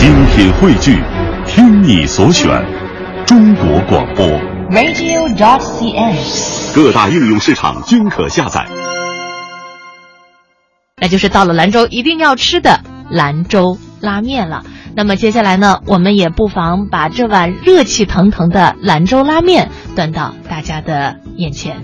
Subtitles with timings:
[0.00, 0.98] 精品汇聚，
[1.46, 2.48] 听你所选，
[3.26, 4.26] 中国广播。
[4.70, 8.66] radio.dot.cn，各大应用市场均可下载。
[10.98, 14.64] 那就是到了兰州一定要吃的兰州拉面了。
[14.96, 21.76] 那么接下来呢，我们也不妨把这碗热气腾腾的兰州拉面端到大家的眼前。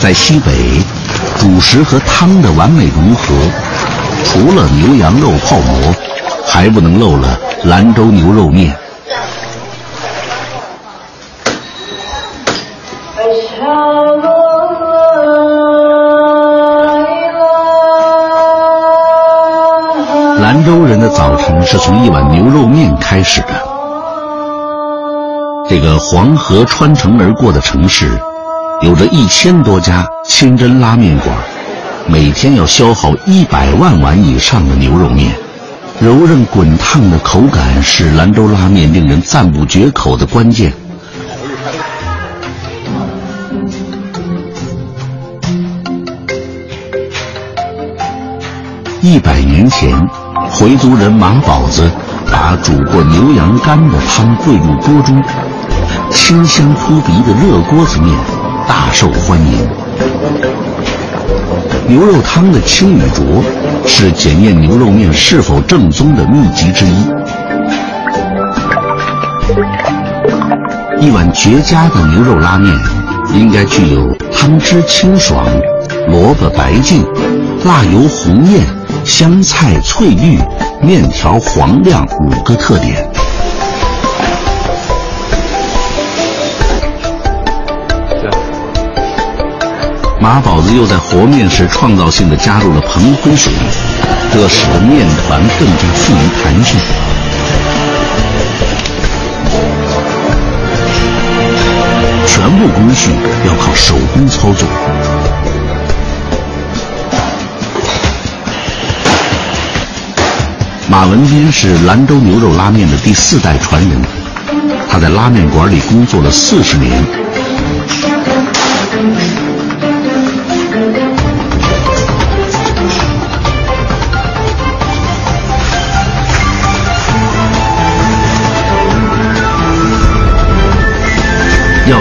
[0.00, 0.80] 在西北，
[1.38, 3.34] 主食和汤的完美融合，
[4.26, 5.94] 除了牛羊肉泡馍，
[6.46, 8.76] 还不能漏了兰州牛肉面。
[20.40, 23.48] 兰州人的早晨是从一碗牛肉面开始的。
[25.68, 28.20] 这个黄河穿城而过的城市，
[28.82, 31.34] 有着一千多家清真拉面馆，
[32.08, 35.34] 每天要消耗一百万碗以上的牛肉面。
[36.00, 40.72] 柔韧滚烫的口感是兰州拉面令人赞不绝口的关键。
[49.00, 50.08] 一百年前，
[50.50, 51.90] 回族人马宝子
[52.30, 55.22] 把煮过牛羊肝的汤兑入锅中，
[56.10, 58.14] 清香扑鼻的热锅子面
[58.68, 60.65] 大受欢迎。
[61.88, 63.44] 牛肉汤的清与浊
[63.86, 67.06] 是检验牛肉面是否正宗的秘籍之一。
[71.00, 72.74] 一碗绝佳的牛肉拉面，
[73.34, 75.46] 应该具有汤汁清爽、
[76.08, 77.04] 萝卜白净、
[77.64, 78.66] 辣油红艳、
[79.04, 80.40] 香菜翠绿、
[80.82, 83.08] 面条黄亮五个特点。
[90.26, 93.52] 马宝子又在和面时创造性的加入了蓬灰水，
[94.32, 96.80] 这使得面团更加富于弹性。
[102.26, 103.12] 全部工序
[103.46, 104.68] 要靠手工操作。
[110.90, 114.02] 马文斌是兰州牛肉拉面的第四代传人，
[114.90, 117.04] 他在拉面馆里工作了四十年。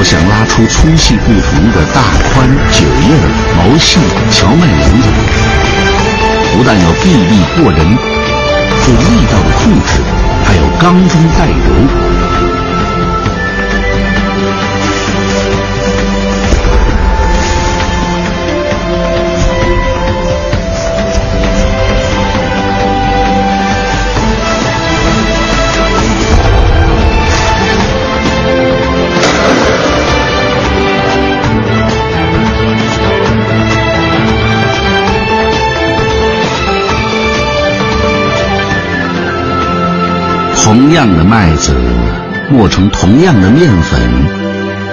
[0.06, 3.18] 想拉出粗细不同的大宽、九叶、
[3.58, 3.98] 毛细、
[4.30, 5.10] 荞麦瓤子，
[6.54, 7.98] 不但要臂力过人，
[8.86, 10.04] 对力道的控制
[10.46, 12.25] 还要刚中带柔。
[40.66, 41.76] 同样的麦子
[42.50, 44.02] 磨成同样的面粉，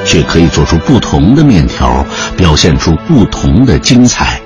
[0.05, 2.05] 却可以做出不同的面条，
[2.37, 4.41] 表现出不同的精彩。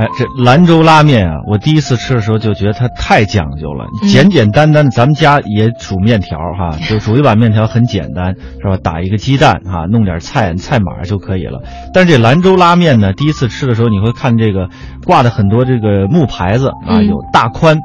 [0.00, 8.78] 哎，这兰州拉面啊，我第一次吃的时候就觉得它太讲究了，简简单单，咱们家也煮面条哈，就煮一碗面条很简单，是吧？
[8.82, 11.60] 打一个鸡蛋哈，弄点菜菜码就可以了。
[11.92, 14.70] 但是这兰州拉面呢，第一次吃的时候，你会看这个
[15.04, 17.76] 挂的很多这个木牌子啊，嗯有大宽、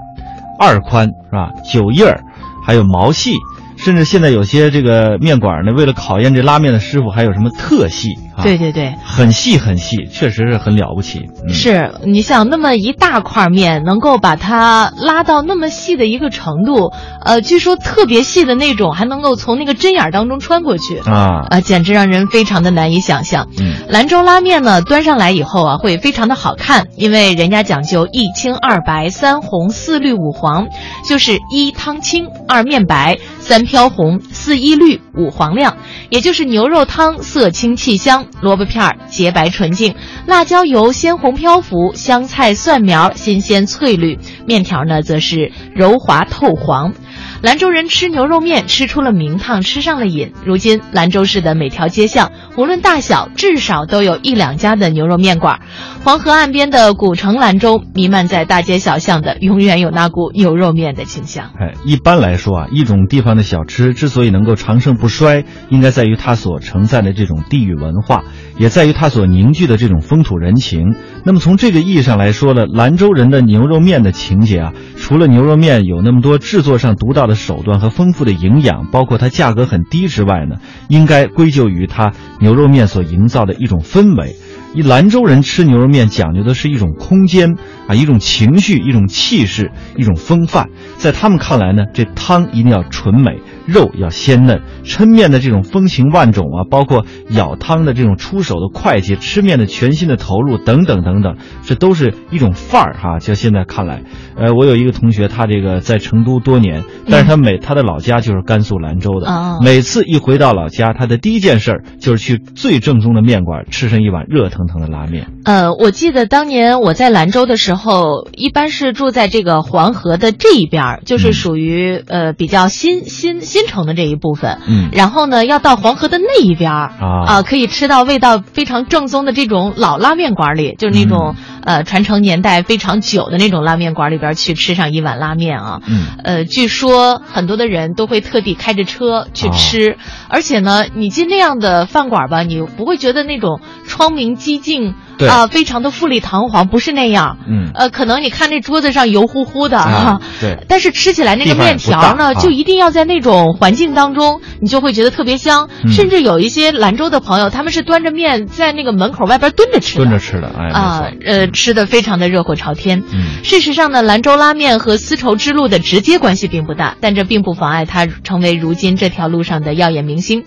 [0.57, 1.49] 二宽是吧？
[1.69, 2.23] 九叶儿，
[2.65, 3.33] 还有毛细。
[3.77, 8.43] 甚至现在有些这个面馆呢，为了考验这拉面的师傅，还有什么特细啊？
[8.43, 11.27] 对对对，很细很细，确实是很了不起。
[11.47, 16.91] 嗯、是你想那么一大块面，能够把它拉到那么细的一个程度，
[17.23, 23.47] 呃，据说特别细的那种，还能够从那个针眼儿当中穿过去啊，呃，简直让人非常的难以想象。
[23.59, 30.67] 嗯，兰州拉面呢，端上来以后啊，会非常的好看，因为人家讲究一清二白三红四绿五黄，
[31.07, 35.77] 就是一汤清，二面白，三飘红，四一绿，五黄亮，
[36.09, 39.95] 也就是牛肉汤色清气香，萝卜片儿洁白纯净，
[40.25, 46.93] 辣椒油鲜红漂浮，香菜蒜苗新鲜翠绿，面条呢则是柔滑透黄。
[47.41, 50.33] 兰州人吃牛肉面吃出了名堂，吃上了瘾。
[50.45, 55.59] 如今，兰州市的每条街巷，无论大小，至少都有一两家的牛肉面馆。
[56.05, 61.49] 黄河岸边的古城兰州，弥漫在大街小巷的，永远有那股牛肉面的清香。
[61.59, 68.23] 哎，一般来说啊，一种地方的小吃之所以能够长盛不衰，应该在于它所承载的这种地域文化，
[68.59, 70.93] 也在于它所凝聚的这种风土人情。
[71.23, 80.57] 那么从这个意义上来说呢，兰州人的牛肉面的情节啊，除了牛肉面有那么多制作上独到的手段和丰富的营养，包括它价格很低之外呢，
[80.87, 84.35] 应该归咎于它牛肉面所营造的一种氛围。
[84.75, 87.55] 一兰州人吃牛肉面讲究的是一种空间
[87.87, 90.69] 啊，一种情绪，一种气势，一种风范。
[90.97, 103.19] 在他们看来呢，这汤一定要纯美，肉要鲜嫩，抻面的这种风情万种啊，包括舀汤的这种出手的快捷，吃面的全新的投入等等等等，这都是一种范儿哈。
[103.19, 104.03] 就现在看来，
[104.35, 109.29] 呃，我有一个同学，他这个在成都多年，但是他每他的老家就是甘肃兰州的，
[109.63, 114.64] 每次一回到老家，他的第一件事就是去最正宗的面馆吃上一碗热腾。
[114.67, 124.59] 腾的拉面，呃，我记得当年我在兰州的时候，一般是住在这个黄河的这一边，就是属于呃比较新新新城的这一部分。
[124.67, 126.91] 嗯，然后呢，要到黄河的那一边啊，
[127.27, 131.35] 啊，可以吃到味道非常正宗的这种老拉面馆里，就是那种
[131.65, 135.81] 呃传承年代非常久的那种拉面馆里边去吃上一碗拉面啊。
[135.85, 139.97] 嗯，呃，据说很多的人都会特地开着车去吃，
[140.27, 144.55] 而且呢，你进那样的饭馆吧，你不会觉得那种窗明几。
[144.55, 147.37] 净啊，非常的富丽堂皇，不是那样。
[147.47, 150.57] 嗯，呃，可能你看那桌子上油乎乎的哈，对。
[150.67, 155.69] 但是吃起来那个面条呢，就一定要在那种环境当中，你就会觉得特别香。
[155.89, 163.03] 甚至有一些兰州的朋友，他们是端着面在那个门口外边蹲着吃，蹲着吃的，哎，啊，呃，吃的非常的热火朝天。
[163.11, 170.43] 嗯，事实上呢，兰州拉面和丝绸之路的直接关系并不大，但这并不妨碍它成为如今这条路上的耀眼明星。